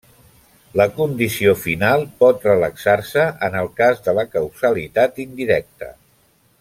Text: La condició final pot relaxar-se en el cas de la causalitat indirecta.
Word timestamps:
La 0.79 0.85
condició 0.93 1.53
final 1.65 2.05
pot 2.23 2.47
relaxar-se 2.49 3.27
en 3.49 3.59
el 3.61 3.71
cas 3.83 4.01
de 4.09 4.17
la 4.21 4.25
causalitat 4.37 5.21
indirecta. 5.27 5.93